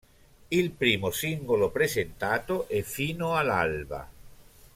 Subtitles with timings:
[0.47, 4.09] Il primo singolo presentato è "Fino all'alba".